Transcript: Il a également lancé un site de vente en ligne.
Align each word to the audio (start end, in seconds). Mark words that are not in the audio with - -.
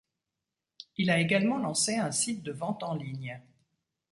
Il 0.97 1.11
a 1.11 1.19
également 1.19 1.59
lancé 1.59 1.95
un 1.97 2.11
site 2.11 2.41
de 2.41 2.51
vente 2.51 2.81
en 2.81 2.95
ligne. 2.95 3.39